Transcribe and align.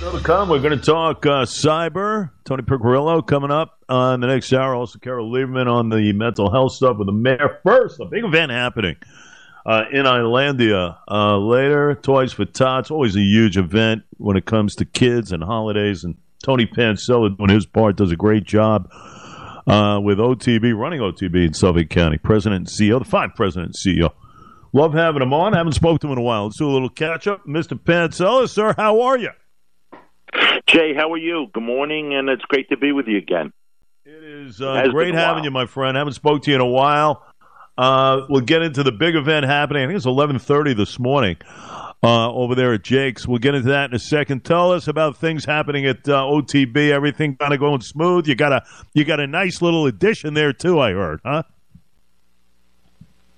Still 0.00 0.12
to 0.12 0.24
come, 0.24 0.48
we're 0.48 0.60
going 0.60 0.78
to 0.78 0.82
talk 0.82 1.26
uh, 1.26 1.44
cyber. 1.44 2.30
Tony 2.46 2.62
Piccirillo 2.62 3.26
coming 3.26 3.50
up 3.50 3.84
on 3.86 4.20
the 4.20 4.28
next 4.28 4.50
hour. 4.50 4.74
Also, 4.74 4.98
Carol 4.98 5.30
Lieberman 5.30 5.70
on 5.70 5.90
the 5.90 6.14
mental 6.14 6.50
health 6.50 6.72
stuff 6.72 6.96
with 6.96 7.04
the 7.04 7.12
mayor. 7.12 7.60
First, 7.62 8.00
a 8.00 8.06
big 8.06 8.24
event 8.24 8.50
happening 8.50 8.96
uh, 9.66 9.84
in 9.92 10.06
Islandia 10.06 10.96
uh, 11.06 11.36
later. 11.36 11.96
Toys 11.96 12.32
for 12.32 12.46
Tots, 12.46 12.90
always 12.90 13.14
a 13.14 13.20
huge 13.20 13.58
event 13.58 14.04
when 14.16 14.38
it 14.38 14.46
comes 14.46 14.74
to 14.76 14.86
kids 14.86 15.32
and 15.32 15.44
holidays. 15.44 16.02
And 16.02 16.16
Tony 16.42 16.64
Pancella 16.64 17.36
doing 17.36 17.50
his 17.50 17.66
part, 17.66 17.96
does 17.96 18.10
a 18.10 18.16
great 18.16 18.44
job 18.44 18.88
uh, 19.66 20.00
with 20.02 20.16
OTB, 20.16 20.74
running 20.74 21.00
OTB 21.00 21.48
in 21.48 21.52
Suffolk 21.52 21.90
County. 21.90 22.16
President 22.16 22.60
and 22.60 22.66
CEO, 22.66 23.00
the 23.00 23.04
five 23.04 23.34
president 23.34 23.76
and 23.76 23.98
CEO. 23.98 24.12
Love 24.72 24.94
having 24.94 25.20
him 25.20 25.34
on. 25.34 25.52
Haven't 25.52 25.74
spoken 25.74 25.98
to 25.98 26.06
him 26.06 26.12
in 26.12 26.18
a 26.20 26.22
while. 26.22 26.44
Let's 26.44 26.56
do 26.56 26.70
a 26.70 26.72
little 26.72 26.88
catch 26.88 27.26
up. 27.26 27.44
Mr. 27.44 27.78
Pancella, 27.78 28.48
sir, 28.48 28.74
how 28.78 29.02
are 29.02 29.18
you? 29.18 29.28
Jay, 30.72 30.94
how 30.94 31.12
are 31.12 31.18
you? 31.18 31.48
Good 31.52 31.64
morning, 31.64 32.14
and 32.14 32.28
it's 32.28 32.44
great 32.44 32.68
to 32.68 32.76
be 32.76 32.92
with 32.92 33.08
you 33.08 33.18
again. 33.18 33.52
It 34.04 34.22
is 34.22 34.60
uh, 34.60 34.86
great 34.90 35.14
having 35.14 35.42
you, 35.42 35.50
my 35.50 35.66
friend. 35.66 35.96
I 35.96 36.00
haven't 36.00 36.14
spoke 36.14 36.42
to 36.44 36.50
you 36.50 36.54
in 36.54 36.60
a 36.60 36.66
while. 36.66 37.26
Uh, 37.76 38.26
we'll 38.28 38.42
get 38.42 38.62
into 38.62 38.84
the 38.84 38.92
big 38.92 39.16
event 39.16 39.46
happening. 39.46 39.82
I 39.82 39.86
think 39.86 39.96
it's 39.96 40.06
eleven 40.06 40.38
thirty 40.38 40.72
this 40.72 41.00
morning 41.00 41.38
uh, 42.04 42.32
over 42.32 42.54
there 42.54 42.72
at 42.72 42.84
Jake's. 42.84 43.26
We'll 43.26 43.38
get 43.38 43.56
into 43.56 43.70
that 43.70 43.90
in 43.90 43.96
a 43.96 43.98
second. 43.98 44.44
Tell 44.44 44.70
us 44.70 44.86
about 44.86 45.16
things 45.16 45.44
happening 45.44 45.86
at 45.86 46.08
uh, 46.08 46.22
OTB. 46.22 46.90
Everything 46.90 47.36
kind 47.36 47.52
of 47.52 47.58
going 47.58 47.80
smooth. 47.80 48.28
You 48.28 48.36
got 48.36 48.52
a 48.52 48.62
you 48.94 49.04
got 49.04 49.18
a 49.18 49.26
nice 49.26 49.60
little 49.60 49.86
addition 49.86 50.34
there 50.34 50.52
too. 50.52 50.78
I 50.78 50.92
heard, 50.92 51.20
huh? 51.24 51.42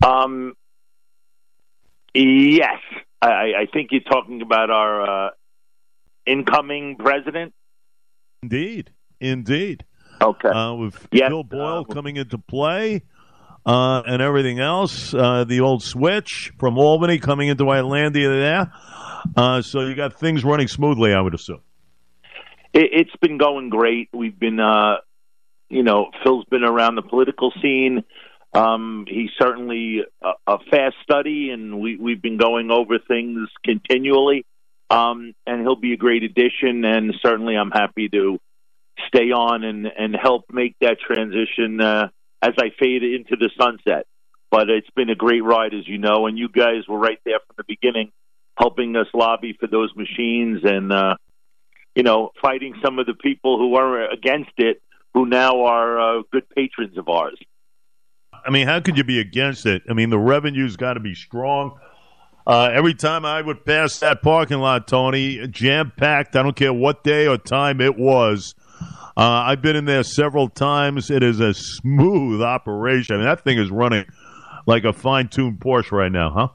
Um. 0.05 0.53
Yes, 2.14 2.80
I, 3.23 3.53
I 3.62 3.67
think 3.73 3.89
you're 3.91 4.03
talking 4.03 4.42
about 4.42 4.69
our 4.69 5.28
uh, 5.28 5.30
incoming 6.27 6.97
president? 6.97 7.53
Indeed, 8.43 8.91
indeed. 9.21 9.85
Okay. 10.21 10.48
Uh, 10.48 10.75
with 10.75 11.09
yes. 11.12 11.29
Phil 11.29 11.45
Boyle 11.45 11.87
uh, 11.89 11.92
coming 11.95 12.17
into 12.17 12.39
play 12.39 13.03
uh, 13.64 14.03
and 14.06 14.20
everything 14.23 14.61
else, 14.61 15.14
uh, 15.14 15.45
the 15.45 15.61
old 15.61 15.83
switch 15.83 16.53
from 16.59 16.79
Albany 16.79 17.19
coming 17.19 17.48
into 17.48 17.64
Islandia 17.64 18.29
there. 18.29 18.73
Uh, 19.37 19.62
so 19.62 19.81
you 19.81 19.95
got 19.95 20.19
things 20.19 20.45
running 20.45 20.69
smoothly, 20.69 21.12
I 21.12 21.20
would 21.20 21.34
assume. 21.34 21.61
It, 22.73 23.07
has 23.07 23.20
been 23.20 23.39
going 23.39 23.69
great. 23.69 24.09
We've 24.12 24.39
been, 24.39 24.59
uh, 24.59 24.97
you 25.69 25.83
know, 25.83 26.11
Phil's 26.25 26.45
been 26.47 26.64
around 26.64 26.97
the 26.97 27.03
political 27.03 27.53
scene. 27.61 28.05
Um, 28.55 29.07
he's 29.09 29.31
certainly 29.41 30.01
a, 30.23 30.33
a 30.47 30.59
fast 30.70 30.97
study, 31.03 31.51
and 31.51 31.81
we, 31.81 31.97
we've 31.97 32.20
been 32.20 32.36
going 32.36 32.70
over 32.70 32.98
things 32.98 33.48
continually. 33.64 34.45
Um, 34.93 35.35
and 35.47 35.62
he'll 35.62 35.77
be 35.77 35.93
a 35.93 35.97
great 35.97 36.23
addition. 36.23 36.85
And 36.85 37.15
certainly, 37.23 37.57
I'm 37.57 37.71
happy 37.71 38.09
to 38.11 38.39
stay 39.09 39.31
on 39.33 39.65
and 39.65 39.87
and 39.87 40.15
help 40.15 40.45
make 40.53 40.77
that 40.81 40.98
transition 41.01 41.81
uh, 41.81 42.09
as 42.41 42.55
I 42.59 42.71
fade 42.79 43.03
into 43.03 43.37
the 43.37 43.51
sunset. 43.59 44.07
But 44.51 44.69
it's 44.69 44.91
been 44.95 45.09
a 45.09 45.15
great 45.15 45.43
ride, 45.43 45.73
as 45.73 45.89
you 45.89 45.97
know, 45.97 46.27
and 46.27 46.39
you 46.39 46.48
guys 46.48 46.87
were 46.87 46.98
right 46.98 47.19
there 47.25 47.39
from 47.47 47.55
the 47.57 47.65
beginning, 47.67 48.13
helping 48.59 48.97
us 48.97 49.07
lobby 49.15 49.57
for 49.59 49.67
those 49.67 49.91
machines 49.97 50.61
and 50.63 50.93
uh, 50.93 51.17
you 51.95 52.03
know 52.03 52.31
fighting 52.41 52.75
some 52.85 52.98
of 52.98 53.07
the 53.07 53.15
people 53.15 53.59
who 53.59 53.77
are 53.77 54.11
against 54.11 54.53
it, 54.59 54.83
who 55.15 55.27
now 55.27 55.65
are 55.65 56.19
uh, 56.19 56.23
good 56.31 56.48
patrons 56.51 56.98
of 56.98 57.09
ours. 57.09 57.39
I 58.45 58.51
mean, 58.51 58.67
how 58.67 58.81
could 58.81 58.97
you 58.97 59.05
be 59.05 59.20
against 59.20 59.67
it? 59.67 59.83
I 59.89 59.93
mean, 59.93 60.11
the 60.11 60.19
revenue's 60.19 60.77
got 60.77 60.95
to 60.95 61.01
be 61.01 61.15
strong. 61.15 61.79
Uh, 62.47 62.71
every 62.73 62.95
time 62.95 63.25
I 63.25 63.41
would 63.41 63.65
pass 63.65 64.01
that 64.01 64.23
parking 64.23 64.59
lot, 64.59 64.89
Tony, 64.89 65.47
jam 65.48 65.93
packed. 65.97 66.35
I 66.35 66.43
don't 66.43 66.57
care 66.57 66.73
what 66.73 67.05
day 67.05 67.27
or 67.27 67.39
time 67.39 67.81
it 67.81 67.97
was. 67.97 68.55
Uh, 69.17 69.45
I've 69.47 69.62
been 69.62 69.77
in 69.77 69.85
there 69.85 70.03
several 70.03 70.48
times. 70.48 71.11
It 71.11 71.23
is 71.23 71.39
a 71.39 71.55
smooth 71.55 72.43
operation. 72.43 73.17
I 73.17 73.19
mean, 73.19 73.27
that 73.27 73.45
thing 73.45 73.59
is 73.59 73.70
running 73.70 74.07
like 74.67 74.85
a 74.85 74.92
fine 74.92 75.29
tuned 75.29 75.61
Porsche 75.61 75.92
right 75.92 76.11
now, 76.11 76.31
huh? 76.31 76.48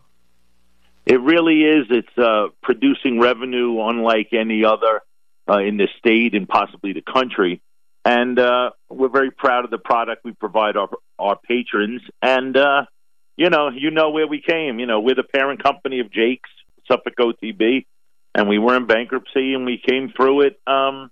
It 1.06 1.22
really 1.22 1.62
is. 1.62 1.86
It's 1.90 2.18
uh, 2.18 2.48
producing 2.62 3.20
revenue 3.20 3.82
unlike 3.82 4.34
any 4.34 4.66
other 4.66 5.02
uh, 5.50 5.60
in 5.60 5.78
the 5.78 5.88
state 6.00 6.36
and 6.36 6.50
possibly 6.50 6.92
the 6.94 7.02
country. 7.02 7.62
And 8.04 8.38
uh, 8.40 8.72
we're 8.90 9.10
very 9.10 9.32
proud 9.32 9.64
of 9.64 9.72
the 9.72 9.78
product 9.78 10.26
we 10.26 10.34
provide 10.34 10.76
our 10.76 10.90
our 11.20 11.38
patrons. 11.38 12.02
And 12.22 12.58
uh, 12.58 12.86
you 13.38 13.52
know, 13.52 13.70
you 13.70 13.92
know 13.92 14.10
where 14.10 14.28
we 14.28 14.42
came. 14.42 14.80
You 14.80 14.88
know, 14.88 15.00
we're 15.00 15.16
the 15.16 15.24
parent 15.24 15.64
company 15.64 16.00
of 16.00 16.12
Jake's, 16.12 16.50
Suffolk 16.88 17.14
OTB, 17.20 17.86
and 18.34 18.50
we 18.50 18.58
were 18.58 18.76
in 18.76 18.88
bankruptcy, 18.88 19.54
and 19.54 19.66
we 19.66 19.82
came 19.88 20.12
through 20.16 20.42
it 20.42 20.60
um, 20.66 21.12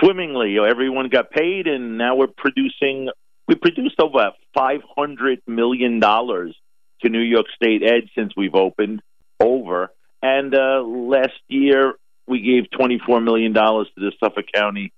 swimmingly. 0.00 0.58
Everyone 0.58 1.08
got 1.08 1.30
paid, 1.30 1.66
and 1.66 1.96
now 1.96 2.16
we're 2.16 2.26
producing. 2.26 3.08
We 3.48 3.54
produced 3.54 3.98
over 3.98 4.30
five 4.54 4.80
hundred 4.94 5.40
million 5.46 6.00
dollars 6.00 6.54
to 7.02 7.08
New 7.08 7.20
York 7.20 7.46
State 7.56 7.82
Ed 7.82 8.10
since 8.14 8.32
we've 8.36 8.54
opened 8.54 9.00
over, 9.40 9.90
and 10.22 10.54
uh, 10.54 10.82
last 10.82 11.40
year 11.48 11.94
we 12.26 12.42
gave 12.42 12.70
twenty 12.70 13.00
four 13.04 13.20
million 13.20 13.54
dollars 13.54 13.88
to 13.94 14.00
the 14.00 14.12
Suffolk 14.22 14.46
County 14.54 14.92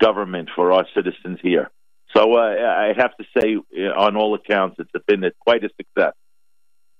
government 0.00 0.48
for 0.54 0.72
our 0.72 0.86
citizens 0.94 1.38
here. 1.42 1.70
So 2.16 2.34
uh, 2.34 2.40
I 2.40 2.92
have 2.96 3.16
to 3.16 3.24
say, 3.38 3.56
uh, 3.56 4.00
on 4.00 4.16
all 4.16 4.34
accounts, 4.34 4.76
it's 4.78 5.04
been 5.06 5.24
quite 5.40 5.64
a 5.64 5.68
success. 5.76 6.14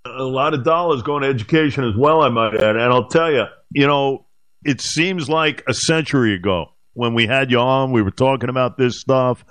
A 0.04 0.22
lot 0.22 0.54
of 0.54 0.64
dollars 0.64 1.02
going 1.02 1.22
to 1.22 1.28
education 1.28 1.84
as 1.84 1.96
well, 1.96 2.22
I 2.22 2.28
might 2.28 2.54
add. 2.54 2.76
And 2.76 2.92
I'll 2.92 3.08
tell 3.08 3.30
you, 3.30 3.44
you 3.70 3.86
know, 3.86 4.26
it 4.64 4.80
seems 4.80 5.28
like 5.28 5.62
a 5.68 5.74
century 5.74 6.34
ago 6.34 6.72
when 6.98 7.14
we 7.14 7.28
had 7.28 7.48
you 7.48 7.60
on, 7.60 7.92
we 7.92 8.02
were 8.02 8.10
talking 8.10 8.48
about 8.48 8.76
this 8.76 9.00
stuff. 9.00 9.44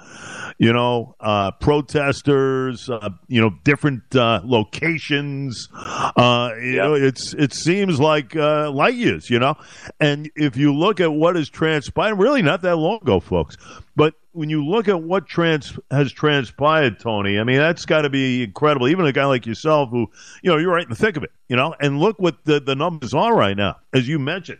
You 0.58 0.74
know, 0.74 1.16
uh, 1.20 1.52
protesters, 1.52 2.90
uh, 2.90 3.10
you 3.30 3.40
know, 3.40 3.52
different 3.64 4.14
uh, 4.14 4.42
locations. 4.44 5.70
Uh, 5.74 6.52
you 6.62 6.76
know, 6.76 6.94
it's 6.94 7.34
it 7.34 7.54
seems 7.54 8.02
like 8.02 8.36
uh, 8.36 8.70
light 8.72 8.96
years. 8.96 9.30
You 9.30 9.40
know, 9.40 9.56
and 10.00 10.30
if 10.36 10.58
you 10.58 10.76
look 10.76 11.00
at 11.00 11.14
what 11.14 11.38
has 11.38 11.48
transpired, 11.48 12.16
really 12.16 12.42
not 12.42 12.64
that 12.64 12.76
long 12.76 13.00
ago, 13.02 13.22
folks. 13.22 13.56
But 13.96 14.16
when 14.34 14.50
you 14.50 14.66
look 14.66 14.90
at 14.90 15.02
what 15.02 15.28
trans 15.28 15.80
has 15.90 16.12
transpired, 16.12 17.00
Tony, 17.00 17.40
I 17.40 17.46
mean 17.46 17.58
that's 17.58 17.86
got 17.86 18.02
to 18.02 18.10
be 18.10 18.44
incredible. 18.44 18.90
Even 18.90 19.06
a 19.06 19.14
guy 19.14 19.26
like 19.26 19.46
yourself, 19.46 19.90
who 19.90 20.12
you 20.42 20.52
know 20.52 20.58
you're 20.58 20.74
right 20.74 20.84
in 20.84 20.90
the 20.90 20.96
thick 20.96 21.16
of 21.16 21.24
it, 21.24 21.32
you 21.48 21.56
know, 21.56 21.74
and 21.80 22.00
look 22.00 22.20
what 22.20 22.44
the 22.44 22.60
the 22.60 22.76
numbers 22.76 23.14
are 23.14 23.34
right 23.34 23.56
now, 23.56 23.78
as 23.94 24.06
you 24.06 24.20
mentioned, 24.20 24.60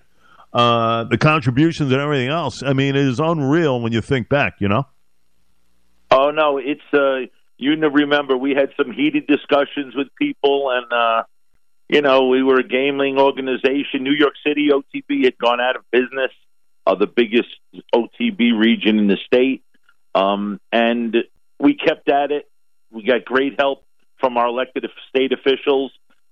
uh, 0.54 1.06
the 1.06 1.18
contributions 1.18 1.92
and 1.92 2.02
everything 2.02 2.30
else. 2.30 2.64
I 2.64 2.74
mean, 2.74 2.96
it 2.96 3.08
is 3.08 3.20
unreal 3.20 3.82
when 3.82 3.94
you 3.94 4.02
think 4.02 4.30
back, 4.30 4.56
you 4.60 4.68
know. 4.68 4.86
Oh 6.10 6.32
no, 6.32 6.58
it's 6.58 6.82
uh, 6.94 7.28
you 7.58 7.72
remember 7.72 8.38
we 8.38 8.52
had 8.52 8.70
some 8.78 8.92
heated 8.92 9.28
discussions 9.28 9.96
with 9.96 10.08
people, 10.18 10.70
and 10.72 10.92
uh, 10.92 11.24
you 11.90 12.02
know 12.02 12.28
we 12.28 12.44
were 12.44 12.60
a 12.60 12.68
gambling 12.68 13.20
organization. 13.20 14.04
New 14.04 14.14
York 14.14 14.34
City 14.46 14.70
OTB 14.72 15.26
had 15.26 15.38
gone 15.38 15.60
out 15.60 15.76
of 15.76 15.84
business, 15.92 16.32
uh, 16.86 16.96
the 16.96 17.08
biggest 17.08 17.50
OTB 17.94 18.58
region 18.58 19.00
in 19.00 19.08
the 19.08 19.18
state 19.26 19.64
um, 20.18 20.60
and 20.72 21.16
we 21.60 21.76
kept 21.76 22.10
at 22.10 22.32
it. 22.32 22.50
We 22.92 23.04
got 23.04 23.26
great 23.26 23.56
help 23.60 23.84
from 24.20 24.38
our 24.38 24.48
elected 24.48 24.86
state 25.10 25.32
officials, 25.32 25.92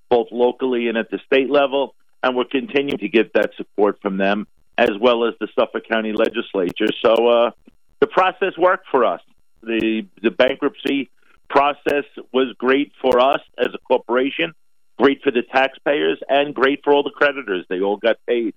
both 0.09 0.27
locally 0.31 0.87
and 0.87 0.97
at 0.97 1.11
the 1.11 1.19
state 1.25 1.51
level, 1.51 1.93
and 2.25 2.35
we're 2.35 2.43
continuing 2.43 2.97
to 2.97 3.07
get 3.07 3.31
that 3.33 3.51
support 3.55 4.01
from 4.01 4.17
them 4.17 4.47
as 4.79 4.89
well 4.99 5.25
as 5.25 5.35
the 5.39 5.47
Suffolk 5.57 5.87
County 5.87 6.11
Legislature. 6.11 6.87
So 7.01 7.27
uh, 7.27 7.51
the 8.01 8.07
process 8.07 8.57
worked 8.57 8.87
for 8.91 9.05
us. 9.05 9.21
The 9.61 10.05
the 10.21 10.31
bankruptcy 10.31 11.09
process 11.49 12.03
was 12.33 12.53
great 12.57 12.91
for 12.99 13.19
us 13.19 13.39
as 13.57 13.67
a 13.73 13.77
corporation, 13.77 14.53
great 14.97 15.21
for 15.23 15.31
the 15.31 15.43
taxpayers, 15.43 16.19
and 16.27 16.53
great 16.53 16.81
for 16.83 16.93
all 16.93 17.03
the 17.03 17.11
creditors. 17.11 17.65
They 17.69 17.79
all 17.79 17.97
got 17.97 18.17
paid. 18.27 18.55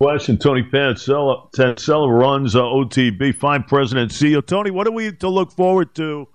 Question: 0.00 0.38
Tony 0.38 0.62
Pancella, 0.62 1.52
Pancella 1.52 2.08
runs 2.08 2.54
uh, 2.54 2.62
OTB, 2.62 3.34
fine 3.34 3.64
president 3.64 4.12
CEO. 4.12 4.44
Tony, 4.46 4.70
what 4.70 4.86
are 4.86 4.92
we 4.92 5.12
to 5.12 5.28
look 5.28 5.50
forward 5.50 5.94
to 5.96 6.28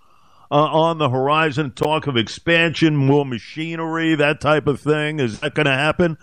uh, 0.52 0.56
on 0.56 0.98
the 0.98 1.10
horizon? 1.10 1.72
Talk 1.72 2.08
of 2.08 2.18
expansion, 2.18 2.96
more 2.96 3.26
machinery, 3.26 4.16
that 4.16 4.42
type 4.42 4.68
of 4.68 4.80
thing. 4.82 5.20
Is 5.20 5.40
that 5.40 5.56
going 5.56 5.66
to 5.66 5.72
happen 5.72 6.18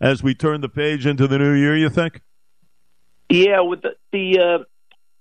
as 0.00 0.22
we 0.22 0.34
turn 0.34 0.60
the 0.60 0.68
page 0.68 1.06
into 1.06 1.26
the 1.26 1.38
new 1.38 1.52
year? 1.52 1.76
You 1.76 1.88
think? 1.88 2.20
Yeah, 3.30 3.60
with 3.60 3.82
the, 3.82 3.94
the 4.12 4.40
uh, 4.40 4.64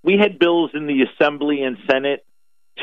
we 0.04 0.18
had 0.18 0.40
bills 0.40 0.72
in 0.74 0.88
the 0.88 1.04
Assembly 1.04 1.62
and 1.62 1.78
Senate 1.90 2.26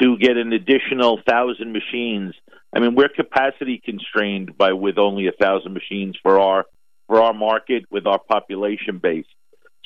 to 0.00 0.18
get 0.18 0.36
an 0.36 0.52
additional 0.52 1.20
thousand 1.28 1.72
machines. 1.72 2.34
I 2.74 2.80
mean, 2.80 2.94
we're 2.94 3.08
capacity 3.08 3.80
constrained 3.84 4.58
by 4.58 4.72
with 4.72 4.98
only 4.98 5.28
a 5.28 5.32
thousand 5.32 5.72
machines 5.72 6.16
for 6.22 6.40
our 6.40 6.66
for 7.06 7.22
our 7.22 7.32
market 7.32 7.84
with 7.90 8.06
our 8.06 8.18
population 8.18 8.98
base. 8.98 9.26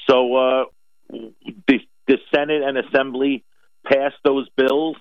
So 0.09 0.35
uh, 0.35 0.65
the, 1.11 1.81
the 2.07 2.19
Senate 2.35 2.63
and 2.63 2.79
Assembly 2.79 3.45
passed 3.85 4.17
those 4.25 4.49
bills. 4.57 4.97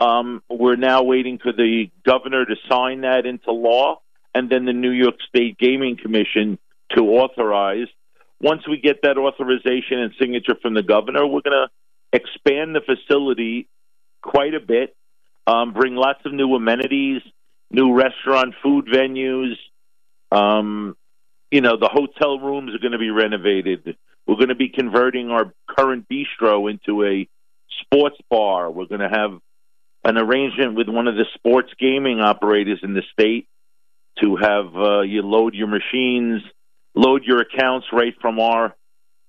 Um, 0.00 0.42
we're 0.50 0.76
now 0.76 1.02
waiting 1.02 1.38
for 1.38 1.52
the 1.52 1.90
governor 2.04 2.44
to 2.44 2.54
sign 2.68 3.02
that 3.02 3.24
into 3.24 3.52
law, 3.52 4.00
and 4.34 4.50
then 4.50 4.64
the 4.66 4.72
New 4.72 4.90
York 4.90 5.16
State 5.28 5.58
Gaming 5.58 5.96
Commission 5.96 6.58
to 6.94 7.02
authorize. 7.02 7.88
Once 8.40 8.68
we 8.68 8.78
get 8.78 9.02
that 9.02 9.16
authorization 9.16 9.98
and 9.98 10.12
signature 10.20 10.54
from 10.60 10.74
the 10.74 10.82
governor, 10.82 11.26
we're 11.26 11.40
going 11.40 11.68
to 11.68 11.68
expand 12.12 12.74
the 12.74 12.82
facility 12.82 13.68
quite 14.22 14.54
a 14.54 14.60
bit, 14.60 14.94
um, 15.46 15.72
bring 15.72 15.94
lots 15.94 16.20
of 16.26 16.32
new 16.34 16.54
amenities, 16.54 17.22
new 17.70 17.94
restaurant 17.94 18.54
food 18.62 18.86
venues. 18.86 19.54
Um, 20.30 20.96
you 21.50 21.62
know, 21.62 21.76
the 21.78 21.88
hotel 21.88 22.38
rooms 22.38 22.74
are 22.74 22.78
going 22.78 22.92
to 22.92 22.98
be 22.98 23.10
renovated. 23.10 23.96
We're 24.26 24.36
going 24.36 24.48
to 24.48 24.54
be 24.54 24.68
converting 24.68 25.30
our 25.30 25.54
current 25.68 26.06
bistro 26.08 26.70
into 26.70 27.04
a 27.04 27.28
sports 27.80 28.18
bar. 28.28 28.70
We're 28.70 28.86
going 28.86 29.00
to 29.00 29.08
have 29.08 29.38
an 30.06 30.16
arrangement 30.16 30.76
with 30.76 30.88
one 30.88 31.08
of 31.08 31.16
the 31.16 31.24
sports 31.34 31.70
gaming 31.80 32.20
operators 32.20 32.78
in 32.84 32.94
the 32.94 33.02
state 33.12 33.48
to 34.22 34.36
have 34.36 34.74
uh, 34.76 35.00
you 35.00 35.20
load 35.20 35.54
your 35.54 35.66
machines, 35.66 36.42
load 36.94 37.24
your 37.24 37.40
accounts 37.40 37.88
right 37.92 38.14
from 38.20 38.38
our 38.38 38.74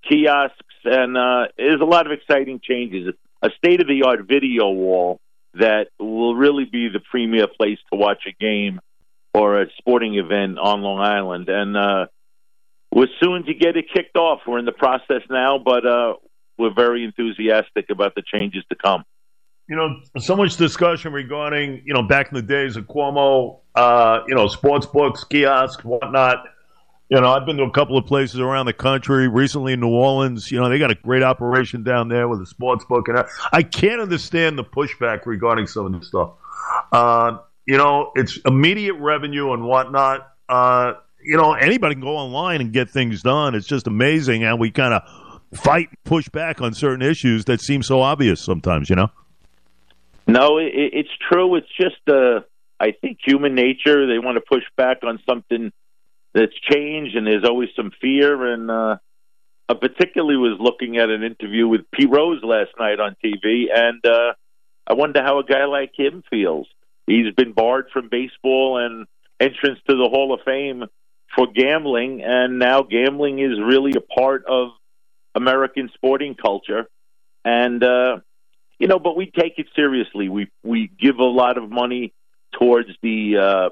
kiosks, 0.08 0.76
and 0.86 1.18
uh, 1.18 1.48
there's 1.58 1.82
a 1.82 1.86
lot 1.86 2.06
of 2.06 2.12
exciting 2.12 2.62
changes. 2.64 3.12
A 3.42 3.50
state 3.58 3.82
of 3.82 3.88
the 3.88 4.04
art 4.04 4.28
video 4.28 4.70
wall 4.70 5.20
that 5.56 5.88
will 6.00 6.36
really 6.36 6.66
be 6.66 6.90
the 6.90 7.00
premier 7.00 7.48
place 7.48 7.80
to 7.92 7.98
watch 7.98 8.24
a 8.28 8.32
game 8.40 8.80
or 9.34 9.60
a 9.60 9.66
sporting 9.80 10.16
event 10.16 10.60
on 10.60 10.82
Long 10.82 11.00
Island. 11.00 11.50
And 11.50 11.76
uh, 11.76 12.06
we're 12.92 13.08
soon 13.20 13.46
to 13.46 13.54
get 13.56 13.78
it 13.78 13.86
kicked 13.92 14.16
off. 14.16 14.42
We're 14.48 14.60
in 14.60 14.66
the 14.66 14.72
process 14.72 15.24
now, 15.28 15.58
but 15.58 15.86
uh, 15.88 16.14
we're 16.58 16.74
very 16.74 17.04
enthusiastic 17.04 17.90
about 17.90 18.14
the 18.14 18.22
changes 18.22 18.64
to 18.70 18.76
come. 18.76 19.04
You 19.70 19.76
know, 19.76 20.00
so 20.18 20.36
much 20.36 20.56
discussion 20.56 21.12
regarding, 21.12 21.82
you 21.86 21.94
know, 21.94 22.02
back 22.02 22.30
in 22.30 22.36
the 22.36 22.42
days 22.42 22.78
of 22.78 22.86
Cuomo, 22.86 23.60
uh, 23.76 24.22
you 24.28 24.34
know, 24.34 24.48
sports 24.48 24.86
books, 24.86 25.26
kiosks, 25.26 25.84
whatnot. 25.84 26.46
You 27.10 27.20
know, 27.22 27.32
I've 27.32 27.46
been 27.46 27.58
to 27.58 27.64
a 27.64 27.72
couple 27.72 27.98
of 27.98 28.06
places 28.06 28.40
around 28.40 28.66
the 28.66 28.74
country. 28.74 29.28
Recently 29.28 29.74
in 29.74 29.80
New 29.80 29.90
Orleans, 29.90 30.52
you 30.52 30.60
know, 30.60 30.70
they 30.70 30.80
got 30.80 30.92
a 30.92 30.96
great 30.96 31.24
operation 31.24 31.84
down 31.84 32.08
there 32.10 32.28
with 32.28 32.42
a 32.42 32.46
sports 32.46 32.86
book, 32.86 33.08
and 33.08 33.26
I 33.54 33.64
can't 33.64 34.02
understand 34.02 34.58
the 34.58 34.64
pushback 34.64 35.26
regarding 35.26 35.68
some 35.68 35.86
of 35.86 35.94
this 35.94 36.08
stuff. 36.08 36.32
Uh, 36.92 37.38
you 37.66 37.78
know, 37.78 38.12
it's 38.16 38.38
immediate 38.46 38.96
revenue 38.96 39.54
and 39.54 39.64
whatnot. 39.64 40.34
Uh, 40.50 40.94
you 41.22 41.36
know, 41.36 41.54
anybody 41.54 41.96
can 41.96 42.02
go 42.02 42.18
online 42.18 42.62
and 42.62 42.72
get 42.72 42.90
things 42.90 43.22
done. 43.22 43.56
It's 43.56 43.68
just 43.68 43.88
amazing 43.88 44.42
how 44.42 44.56
we 44.56 44.72
kind 44.72 44.94
of 44.94 45.04
fight, 45.54 45.90
push 46.04 46.30
back 46.30 46.62
on 46.62 46.74
certain 46.74 47.02
issues 47.02 47.46
that 47.46 47.62
seem 47.62 47.84
so 47.84 48.02
obvious 48.02 48.42
sometimes. 48.42 48.90
You 48.90 48.96
know. 48.96 49.12
No, 50.28 50.58
it, 50.58 50.72
it's 50.74 51.10
true. 51.32 51.56
It's 51.56 51.68
just, 51.80 52.08
uh, 52.08 52.42
I 52.80 52.92
think, 52.92 53.20
human 53.26 53.56
nature. 53.56 54.08
They 54.08 54.20
want 54.20 54.36
to 54.36 54.42
push 54.42 54.64
back 54.76 54.98
on 55.04 55.20
something 55.28 55.72
that's 56.34 56.54
changed, 56.70 57.16
and 57.16 57.26
there's 57.26 57.46
always 57.46 57.70
some 57.76 57.92
fear. 58.02 58.54
And 58.54 58.70
uh, 58.70 58.98
I 59.70 59.74
particularly 59.74 60.38
was 60.38 60.58
looking 60.60 60.98
at 60.98 61.10
an 61.10 61.24
interview 61.24 61.68
with 61.68 61.90
Pete 61.92 62.10
Rose 62.10 62.42
last 62.44 62.72
night 62.80 63.00
on 63.00 63.16
TV, 63.24 63.66
and 63.74 64.06
uh, 64.06 64.34
I 64.86 64.94
wonder 64.94 65.22
how 65.24 65.40
a 65.40 65.44
guy 65.44 65.66
like 65.66 65.92
him 65.98 66.24
feels. 66.30 66.68
He's 67.08 67.34
been 67.34 67.54
barred 67.54 67.88
from 67.92 68.10
baseball 68.10 68.78
and 68.78 69.08
entrance 69.40 69.80
to 69.90 69.96
the 69.96 70.10
Hall 70.10 70.34
of 70.34 70.42
Fame 70.46 70.84
for 71.36 71.48
gambling, 71.48 72.22
and 72.24 72.60
now 72.60 72.84
gambling 72.84 73.40
is 73.40 73.60
really 73.60 73.94
a 73.96 74.02
part 74.02 74.46
of 74.46 74.70
American 75.36 75.90
sporting 75.94 76.36
culture. 76.36 76.88
And 77.46 77.82
uh, 77.84 78.18
you 78.80 78.88
know, 78.88 79.00
but 79.00 79.16
we 79.16 79.26
take 79.26 79.54
it 79.58 79.68
seriously. 79.76 80.30
We 80.30 80.48
we 80.64 80.90
give 81.00 81.18
a 81.18 81.24
lot 81.24 81.58
of 81.58 81.70
money 81.70 82.14
towards 82.58 82.90
the 83.02 83.38
uh, 83.38 83.70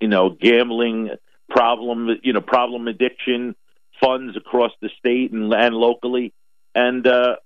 you 0.00 0.08
know 0.08 0.30
gambling 0.30 1.10
problem, 1.48 2.08
you 2.22 2.32
know, 2.32 2.40
problem 2.40 2.88
addiction 2.88 3.54
funds 4.00 4.36
across 4.36 4.72
the 4.80 4.90
state 4.98 5.32
and, 5.32 5.52
and 5.52 5.74
locally, 5.74 6.32
and 6.74 7.06
uh, 7.06 7.36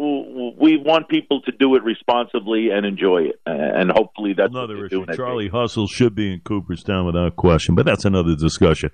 we 0.00 0.78
want 0.78 1.08
people 1.08 1.42
to 1.42 1.52
do 1.52 1.74
it 1.74 1.84
responsibly 1.84 2.70
and 2.70 2.86
enjoy 2.86 3.24
it, 3.24 3.40
and 3.44 3.90
hopefully 3.90 4.32
that's 4.34 4.50
another 4.50 4.86
issue. 4.86 5.04
Charlie 5.14 5.48
Hustle 5.48 5.86
should 5.86 6.14
be 6.14 6.32
in 6.32 6.40
Cooperstown 6.40 7.04
without 7.04 7.36
question, 7.36 7.74
but 7.74 7.84
that's 7.84 8.06
another 8.06 8.34
discussion 8.34 8.90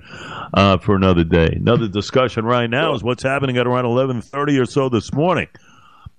uh, 0.54 0.78
for 0.78 0.96
another 0.96 1.22
day. 1.22 1.48
Another 1.52 1.86
discussion 1.86 2.44
right 2.44 2.68
now 2.68 2.94
is 2.94 3.04
what's 3.04 3.22
happening 3.22 3.56
at 3.56 3.66
around 3.66 3.84
eleven 3.84 4.20
thirty 4.20 4.58
or 4.58 4.66
so 4.66 4.88
this 4.88 5.12
morning. 5.12 5.46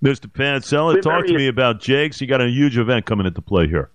Mr. 0.03 0.27
Pancella, 0.27 1.01
talk 1.01 1.25
to 1.25 1.33
me 1.33 1.47
about 1.47 1.81
Jake's. 1.81 2.21
You 2.21 2.27
got 2.27 2.41
a 2.41 2.47
huge 2.47 2.77
event 2.77 3.05
coming 3.05 3.25
into 3.25 3.41
play 3.41 3.67
here. 3.67 3.89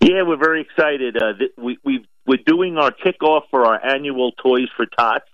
Yeah, 0.00 0.22
we're 0.22 0.38
very 0.38 0.62
excited. 0.62 1.16
Uh, 1.16 1.32
we, 1.56 1.78
we 1.84 2.06
we're 2.26 2.38
doing 2.44 2.76
our 2.78 2.90
kickoff 2.90 3.42
for 3.50 3.66
our 3.66 3.84
annual 3.84 4.32
Toys 4.32 4.68
for 4.76 4.86
Tots. 4.86 5.26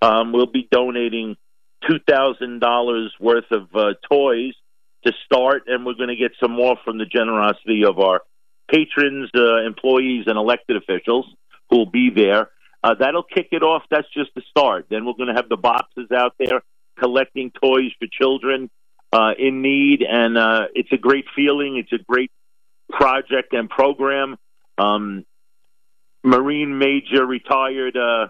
Um, 0.00 0.32
we'll 0.32 0.46
be 0.46 0.68
donating 0.70 1.36
two 1.88 1.98
thousand 2.08 2.60
dollars 2.60 3.12
worth 3.20 3.50
of 3.50 3.74
uh, 3.74 3.94
toys 4.08 4.54
to 5.04 5.12
start, 5.24 5.64
and 5.66 5.84
we're 5.84 5.94
going 5.94 6.08
to 6.08 6.16
get 6.16 6.32
some 6.40 6.52
more 6.52 6.76
from 6.84 6.98
the 6.98 7.04
generosity 7.04 7.84
of 7.84 7.98
our 7.98 8.22
patrons, 8.70 9.30
uh, 9.36 9.64
employees, 9.66 10.24
and 10.26 10.38
elected 10.38 10.76
officials 10.76 11.26
who 11.68 11.78
will 11.78 11.90
be 11.90 12.10
there. 12.14 12.50
Uh, 12.82 12.94
that'll 12.98 13.22
kick 13.22 13.48
it 13.52 13.62
off. 13.62 13.82
That's 13.90 14.08
just 14.12 14.30
the 14.34 14.42
start. 14.50 14.86
Then 14.90 15.04
we're 15.04 15.14
going 15.14 15.28
to 15.28 15.34
have 15.34 15.48
the 15.48 15.56
boxes 15.56 16.10
out 16.14 16.34
there 16.38 16.62
collecting 16.98 17.50
toys 17.50 17.92
for 17.98 18.06
children 18.10 18.70
uh, 19.14 19.32
in 19.38 19.62
need, 19.62 20.02
and 20.02 20.36
uh, 20.36 20.66
it's 20.74 20.90
a 20.90 20.96
great 20.96 21.26
feeling. 21.36 21.76
It's 21.76 21.92
a 21.92 22.04
great 22.04 22.32
project 22.90 23.52
and 23.52 23.70
program. 23.70 24.36
Um, 24.76 25.24
Marine 26.24 26.78
Major 26.78 27.24
retired 27.24 27.96
uh, 27.96 28.28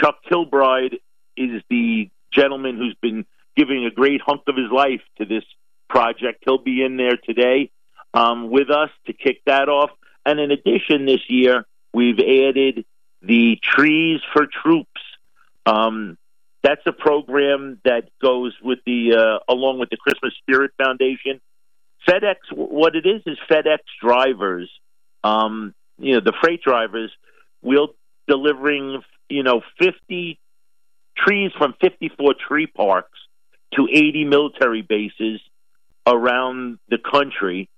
Chuck 0.00 0.16
Kilbride 0.28 0.96
is 1.36 1.62
the 1.70 2.10
gentleman 2.32 2.76
who's 2.76 2.96
been 3.00 3.24
giving 3.56 3.86
a 3.86 3.90
great 3.90 4.20
hunk 4.20 4.42
of 4.48 4.56
his 4.56 4.70
life 4.72 5.02
to 5.18 5.26
this 5.26 5.44
project. 5.88 6.42
He'll 6.44 6.58
be 6.58 6.82
in 6.82 6.96
there 6.96 7.16
today 7.16 7.70
um, 8.12 8.50
with 8.50 8.68
us 8.68 8.90
to 9.06 9.12
kick 9.12 9.42
that 9.46 9.68
off. 9.68 9.90
And 10.26 10.40
in 10.40 10.50
addition, 10.50 11.06
this 11.06 11.22
year 11.28 11.66
we've 11.94 12.18
added 12.18 12.84
the 13.22 13.58
Trees 13.62 14.20
for 14.32 14.46
Troops. 14.46 15.00
Um, 15.66 16.18
that's 16.62 16.82
a 16.86 16.92
program 16.92 17.80
that 17.84 18.08
goes 18.20 18.54
with 18.62 18.80
the 18.84 19.14
uh, 19.16 19.52
along 19.52 19.78
with 19.78 19.90
the 19.90 19.96
Christmas 19.96 20.34
Spirit 20.42 20.72
Foundation. 20.82 21.40
FedEx, 22.08 22.36
what 22.52 22.96
it 22.96 23.06
is 23.06 23.22
is 23.26 23.38
FedEx 23.50 23.78
drivers, 24.02 24.70
um, 25.22 25.74
you 25.98 26.14
know, 26.14 26.20
the 26.20 26.32
freight 26.42 26.62
drivers, 26.62 27.12
will 27.62 27.94
delivering 28.26 29.02
you 29.28 29.42
know 29.42 29.62
fifty 29.78 30.38
trees 31.16 31.50
from 31.58 31.74
54 31.80 32.34
tree 32.48 32.66
parks 32.66 33.18
to 33.74 33.86
80 33.90 34.24
military 34.24 34.82
bases 34.82 35.40
around 36.06 36.78
the 36.88 36.98
country. 36.98 37.68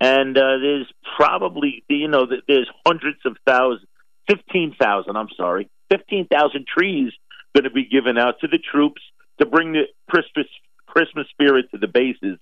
And 0.00 0.36
uh, 0.36 0.58
there's 0.60 0.92
probably, 1.16 1.84
you 1.88 2.08
know, 2.08 2.26
there's 2.48 2.68
hundreds 2.86 3.20
of 3.24 3.36
thousands, 3.46 3.86
15,000, 4.28 5.16
I'm 5.16 5.28
sorry, 5.36 5.68
15,000 5.90 6.66
trees 6.66 7.12
going 7.54 7.64
to 7.64 7.70
be 7.70 7.84
given 7.84 8.18
out 8.18 8.40
to 8.40 8.48
the 8.48 8.58
troops 8.58 9.02
to 9.38 9.46
bring 9.46 9.72
the 9.72 9.84
Christmas, 10.08 10.46
Christmas 10.86 11.26
spirit 11.30 11.66
to 11.72 11.78
the 11.78 11.88
bases. 11.88 12.38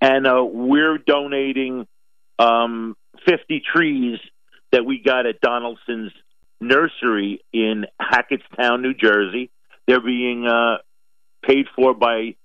And 0.00 0.26
uh, 0.26 0.44
we're 0.44 0.98
donating 0.98 1.86
um, 2.38 2.96
50 3.26 3.62
trees 3.74 4.18
that 4.72 4.84
we 4.84 5.00
got 5.04 5.26
at 5.26 5.40
Donaldson's 5.40 6.12
nursery 6.60 7.40
in 7.52 7.86
Hackettstown, 8.00 8.80
New 8.80 8.94
Jersey. 8.94 9.50
They're 9.86 10.00
being 10.00 10.46
uh, 10.46 10.78
paid 11.46 11.66
for 11.74 11.94
by 11.94 12.36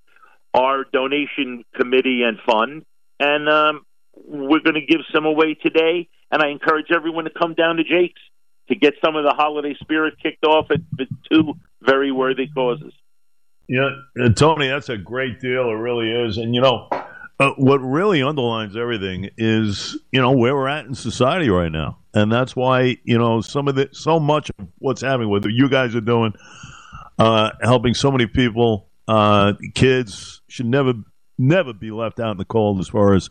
our 0.54 0.86
donation 0.92 1.64
committee 1.76 2.24
and 2.24 2.40
fund, 2.46 2.84
and 3.20 3.48
um, 3.48 3.86
we're 4.16 4.60
going 4.60 4.76
to 4.76 4.86
give 4.86 5.02
some 5.14 5.26
away 5.26 5.54
today. 5.54 6.10
And 6.32 6.42
I 6.42 6.50
encourage 6.50 6.88
everyone 6.94 7.24
to 7.24 7.30
come 7.30 7.54
down 7.54 7.78
to 7.78 7.84
Jake's 7.84 8.22
to 8.70 8.76
get 8.76 8.94
some 9.04 9.16
of 9.16 9.24
the 9.24 9.34
holiday 9.34 9.76
spirit 9.82 10.16
kicked 10.22 10.46
off 10.46 10.68
at 10.72 10.80
two 11.32 11.54
very 11.82 12.12
worthy 12.12 12.48
causes. 12.48 12.94
Yeah, 13.68 13.90
Tony, 14.36 14.70
that's 14.70 14.90
a 14.90 14.98
great 14.98 15.40
deal. 15.42 15.70
It 15.70 15.74
really 15.74 16.10
is. 16.10 16.38
And 16.38 16.56
you 16.56 16.62
know, 16.62 16.88
uh, 17.40 17.52
what 17.58 17.80
really 17.80 18.24
underlines 18.24 18.78
everything 18.78 19.30
is 19.38 19.98
you 20.12 20.22
know 20.22 20.32
where 20.32 20.56
we're 20.56 20.70
at 20.70 20.86
in 20.86 20.96
society 20.96 21.50
right 21.50 21.72
now, 21.72 21.98
and 22.14 22.32
that's 22.32 22.56
why 22.56 22.98
you 23.04 23.18
know 23.18 23.42
some 23.42 23.68
of 23.68 23.76
the 23.76 23.90
so 23.92 24.20
much 24.20 24.50
of 24.58 24.68
what's 24.80 25.02
happening, 25.02 25.30
what 25.30 25.44
you 25.46 25.70
guys 25.70 25.96
are 25.96 26.02
doing, 26.02 26.34
uh, 27.20 27.52
helping 27.62 27.94
so 27.94 28.12
many 28.12 28.26
people. 28.26 28.88
Uh, 29.08 29.54
kids 29.74 30.42
should 30.50 30.66
never, 30.66 30.94
never 31.38 31.72
be 31.72 31.92
left 31.92 32.20
out 32.20 32.32
in 32.32 32.38
the 32.38 32.44
cold 32.44 32.80
as 32.80 32.90
far 32.90 33.14
as 33.14 33.30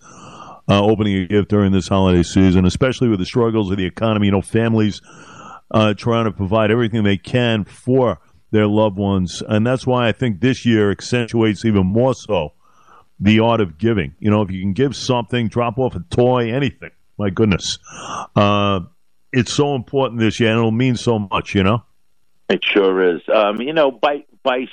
uh, 0.68 0.82
opening 0.82 1.16
a 1.16 1.26
gift 1.26 1.49
during 1.49 1.73
this 1.73 1.88
holiday 1.88 2.23
season, 2.23 2.64
especially 2.64 3.08
with 3.08 3.18
the 3.18 3.26
struggles 3.26 3.70
of 3.70 3.76
the 3.76 3.87
economy. 3.87 4.26
You 4.26 4.32
know, 4.32 4.42
families 4.42 5.00
uh, 5.70 5.94
trying 5.94 6.25
to 6.25 6.32
provide 6.32 6.70
everything 6.70 7.04
they 7.04 7.16
can 7.16 7.64
for 7.64 8.20
their 8.50 8.66
loved 8.66 8.96
ones, 8.96 9.42
and 9.46 9.66
that's 9.66 9.87
why 9.87 10.08
I 10.08 10.12
think 10.12 10.40
this 10.40 10.64
year 10.64 10.90
accentuates 10.90 11.64
even 11.64 11.87
more 11.87 12.14
so 12.14 12.52
the 13.18 13.40
art 13.40 13.61
of 13.61 13.78
giving. 13.78 14.14
You 14.18 14.30
know, 14.30 14.42
if 14.42 14.50
you 14.50 14.61
can 14.61 14.73
give 14.73 14.94
something, 14.94 15.49
drop 15.49 15.78
off 15.78 15.94
a 15.94 16.04
toy, 16.11 16.52
anything. 16.52 16.90
My 17.18 17.30
goodness, 17.30 17.78
uh, 18.35 18.80
it's 19.32 19.52
so 19.52 19.75
important 19.75 20.20
this 20.20 20.38
year, 20.38 20.50
and 20.50 20.58
it'll 20.58 20.70
mean 20.70 20.96
so 20.96 21.18
much. 21.18 21.54
You 21.54 21.62
know. 21.62 21.85
It 22.49 22.64
sure 22.64 23.16
is. 23.16 23.23
Um, 23.32 23.61
you 23.61 23.73
know, 23.73 23.90
by 23.90 24.25
by 24.42 24.66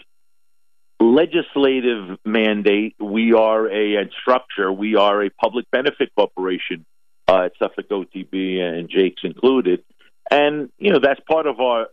legislative 1.04 2.18
mandate, 2.26 2.96
we 3.00 3.34
are 3.34 3.68
a 3.68 3.96
and 3.98 4.12
structure. 4.22 4.72
We 4.72 4.96
are 4.96 5.24
a 5.24 5.30
public 5.30 5.70
benefit 5.72 6.12
corporation 6.16 6.86
uh, 7.28 7.46
at 7.46 7.54
Suffolk 7.60 7.90
OTB 7.90 8.60
and 8.60 8.90
Jake's 8.90 9.22
included, 9.24 9.84
and 10.32 10.70
you 10.78 10.92
know 10.92 11.00
that's 11.02 11.20
part 11.30 11.48
of 11.48 11.60
our 11.60 11.88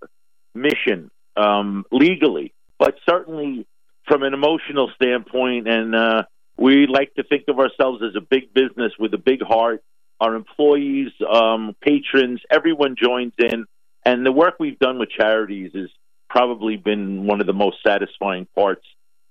mission 0.55 1.11
um, 1.37 1.85
legally, 1.91 2.53
but 2.79 2.95
certainly 3.09 3.67
from 4.07 4.23
an 4.23 4.35
emotional 4.35 4.91
standpoint, 4.95 5.69
and 5.69 5.95
uh, 5.95 6.23
we 6.57 6.87
like 6.87 7.15
to 7.15 7.23
think 7.23 7.45
of 7.49 7.59
ourselves 7.59 8.03
as 8.03 8.17
a 8.17 8.21
big 8.21 8.53
business 8.55 8.93
with 8.99 9.15
a 9.15 9.19
big 9.19 9.43
heart. 9.43 9.83
Our 10.21 10.35
employees, 10.35 11.13
um, 11.33 11.75
patrons, 11.81 12.41
everyone 12.51 12.97
joins 13.03 13.33
in, 13.39 13.65
and 14.05 14.27
the 14.27 14.33
work 14.33 14.55
we've 14.61 14.79
done 14.79 14.99
with 14.99 15.11
charities 15.11 15.71
has 15.75 15.89
probably 16.29 16.77
been 16.77 17.27
one 17.27 17.41
of 17.41 17.47
the 17.47 17.53
most 17.53 17.79
satisfying 17.85 18.47
parts 18.55 18.85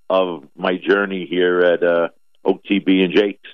of 0.09 0.47
my 0.55 0.77
journey 0.77 1.27
here 1.29 1.59
at 1.61 1.83
uh, 1.83 2.09
OTB 2.45 3.03
and 3.03 3.13
Jake's. 3.13 3.49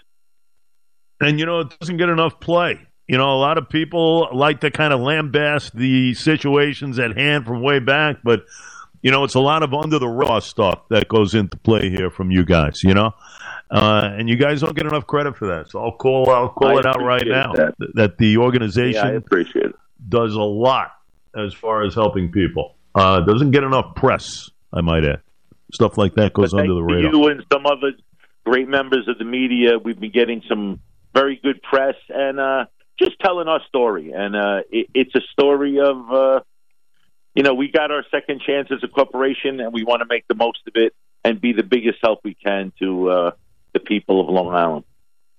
And 1.22 1.40
you 1.40 1.46
know, 1.46 1.62
it 1.62 1.80
doesn't 1.80 1.98
get 1.98 2.10
enough 2.10 2.40
play. 2.40 2.80
You 3.08 3.18
know, 3.18 3.36
a 3.36 3.38
lot 3.40 3.58
of 3.58 3.70
people 3.70 4.30
like 4.34 4.62
to 4.62 4.72
kind 4.72 4.92
of 4.92 5.00
lambast 5.00 5.74
the 5.74 6.14
situations 6.16 6.98
at 7.00 7.16
hand 7.16 7.46
from 7.46 7.62
way 7.62 7.80
back, 7.80 8.18
but 8.24 8.46
you 9.02 9.12
know, 9.12 9.24
it's 9.24 9.36
a 9.36 9.40
lot 9.40 9.62
of 9.62 9.74
under 9.74 10.00
the 10.00 10.08
raw 10.08 10.40
stuff 10.40 10.88
that 10.90 11.08
goes 11.08 11.36
into 11.36 11.56
play 11.58 11.90
here 11.92 12.10
from 12.10 12.32
you 12.32 12.44
guys. 12.44 12.84
You 12.84 12.96
know, 12.96 13.14
uh, 13.70 14.10
and 14.18 14.28
you 14.28 14.36
guys 14.36 14.62
don't 14.62 14.76
get 14.76 14.88
enough 14.88 15.06
credit 15.06 15.38
for 15.38 15.48
that. 15.48 15.70
So 15.70 15.84
I'll 15.84 15.92
call 15.96 16.30
I'll 16.32 16.50
call 16.50 16.78
I 16.78 16.80
it 16.80 16.86
out 16.88 17.02
right 17.02 17.26
now 17.26 17.54
that. 17.54 17.76
that 17.94 18.18
the 18.18 18.38
organization 18.38 19.06
Yeah, 19.06 19.12
appreciate 19.18 19.66
it. 19.66 19.76
does 20.10 20.34
a 20.34 20.42
lot 20.42 20.92
as 21.38 21.54
far 21.54 21.84
as 21.84 21.94
helping 21.94 22.32
people. 22.32 22.76
Uh, 22.96 23.20
doesn't 23.22 23.52
get 23.52 23.64
enough 23.64 23.94
press, 23.96 24.50
I 24.74 24.82
might 24.82 25.04
add. 25.06 25.22
Stuff 25.74 25.98
like 25.98 26.16
that 26.16 26.34
goes 26.34 26.52
But 26.52 26.62
under 26.62 26.74
the 26.74 26.84
radar. 26.84 27.12
You 27.12 27.28
and 27.28 27.44
some 27.52 27.66
other 27.66 27.94
great 28.46 28.68
members 28.68 29.08
of 29.08 29.18
the 29.18 29.26
media, 29.26 29.80
we've 29.84 30.00
been 30.00 30.12
getting 30.12 30.42
some 30.48 30.80
very 31.14 31.40
good 31.42 31.62
press 31.62 31.96
and 32.10 32.40
uh, 32.40 32.66
just 33.00 33.20
telling 33.20 33.48
our 33.48 33.62
story. 33.68 34.12
And 34.16 34.36
uh, 34.36 34.62
it, 34.70 34.88
it's 34.94 35.16
a 35.16 35.22
story 35.32 35.80
of, 35.80 36.12
uh, 36.12 36.40
you 37.34 37.44
know, 37.44 37.54
we 37.54 37.72
got 37.72 37.92
our 37.92 38.04
second 38.12 38.42
chance 38.46 38.70
as 38.72 38.80
a 38.84 38.88
corporation, 38.88 39.60
and 39.60 39.74
we 39.74 39.84
want 39.84 40.02
to 40.02 40.06
make 40.08 40.28
the 40.28 40.36
most 40.36 40.60
of 40.68 40.74
it 40.76 40.94
and 41.24 41.42
be 41.42 41.54
the 41.54 41.64
biggest 41.64 41.98
help 42.04 42.20
we 42.24 42.36
can 42.36 42.72
to 42.80 43.10
uh, 43.10 43.32
the 43.74 43.80
people 43.80 44.22
of 44.22 44.30
Long 44.30 44.54
Island. 44.54 44.86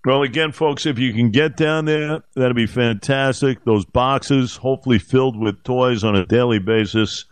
Well, 0.04 0.22
again, 0.22 0.52
folks, 0.52 0.86
if 0.86 0.98
you 0.98 1.12
can 1.12 1.30
get 1.30 1.56
down 1.56 1.84
there, 1.84 2.22
that'd 2.34 2.54
be 2.56 2.66
fantastic. 2.66 3.64
Those 3.64 3.84
boxes, 3.84 4.56
hopefully 4.56 4.98
filled 4.98 5.36
with 5.36 5.64
toys 5.64 6.04
on 6.04 6.14
a 6.14 6.26
daily 6.26 6.58
basis. 6.58 7.24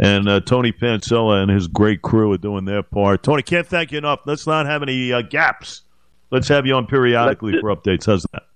And 0.00 0.28
uh, 0.28 0.40
Tony 0.40 0.72
Pancella 0.72 1.42
and 1.42 1.50
his 1.50 1.68
great 1.68 2.02
crew 2.02 2.32
are 2.32 2.38
doing 2.38 2.64
their 2.64 2.82
part. 2.82 3.22
Tony, 3.22 3.42
can't 3.42 3.66
thank 3.66 3.92
you 3.92 3.98
enough. 3.98 4.20
Let's 4.26 4.46
not 4.46 4.66
have 4.66 4.82
any 4.82 5.12
uh, 5.12 5.22
gaps. 5.22 5.82
Let's 6.30 6.48
have 6.48 6.66
you 6.66 6.74
on 6.74 6.86
periodically 6.86 7.52
Let's- 7.52 7.60
for 7.62 7.74
updates. 7.76 8.06
How's 8.06 8.26
that? 8.32 8.44